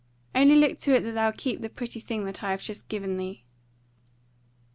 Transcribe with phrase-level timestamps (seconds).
[0.33, 3.17] Only look to it that thou keep the pretty thing that I have just given
[3.17, 3.43] thee."